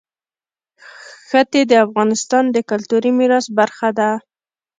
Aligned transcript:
ښتې 1.29 1.61
د 1.71 1.73
افغانستان 1.85 2.43
د 2.55 2.57
کلتوري 2.69 3.11
میراث 3.17 3.45
برخه 3.57 3.89
ده. 3.99 4.09